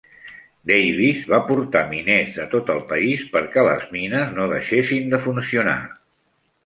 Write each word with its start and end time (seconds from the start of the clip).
Davis 0.69 1.19
va 1.33 1.39
portar 1.49 1.83
miners 1.91 2.33
de 2.37 2.47
tot 2.55 2.71
el 2.77 2.81
país 2.93 3.25
perquè 3.35 3.67
les 3.67 3.85
mines 3.99 4.35
no 4.39 4.49
deixessin 4.55 5.13
de 5.13 5.21
funcionar. 5.27 5.77